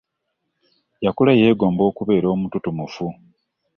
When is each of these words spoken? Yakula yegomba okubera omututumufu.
Yakula 1.05 1.31
yegomba 1.41 1.81
okubera 1.91 2.27
omututumufu. 2.35 3.07